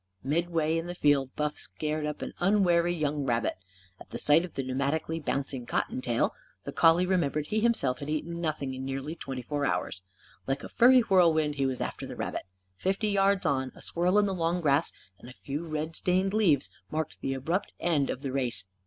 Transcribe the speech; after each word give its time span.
Midway 0.23 0.79
in 0.79 0.87
the 0.87 0.95
field, 0.95 1.29
Buff 1.35 1.59
scared 1.59 2.07
up 2.07 2.23
an 2.23 2.33
unwary 2.39 2.91
young 2.91 3.23
rabbit. 3.23 3.53
At 3.99 4.19
sight 4.19 4.43
of 4.43 4.55
the 4.55 4.63
pneumatically 4.63 5.19
bouncing 5.23 5.67
cottontail, 5.67 6.33
the 6.63 6.71
collie 6.71 7.05
remembered 7.05 7.45
he 7.45 7.59
himself 7.59 7.99
had 7.99 8.09
eaten 8.09 8.41
nothing 8.41 8.73
in 8.73 8.83
nearly 8.83 9.13
twenty 9.13 9.43
four 9.43 9.63
hours. 9.63 10.01
Like 10.47 10.63
a 10.63 10.69
furry 10.69 11.01
whirlwind, 11.01 11.53
he 11.57 11.67
was 11.67 11.81
after 11.81 12.07
the 12.07 12.15
rabbit. 12.15 12.47
Fifty 12.77 13.09
yards 13.09 13.45
on, 13.45 13.71
a 13.75 13.81
swirl 13.83 14.17
in 14.17 14.25
the 14.25 14.33
long 14.33 14.59
grass 14.59 14.91
and 15.19 15.29
a 15.29 15.33
few 15.33 15.67
red 15.67 15.95
stained 15.95 16.33
leaves 16.33 16.71
marked 16.89 17.21
the 17.21 17.35
abrupt 17.35 17.71
end 17.79 18.09
of 18.09 18.23
the 18.23 18.31
race. 18.31 18.65